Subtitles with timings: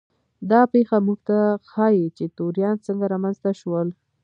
[0.51, 1.37] دا پېښه موږ ته
[1.69, 3.87] ښيي چې توریان څنګه رامنځته شول.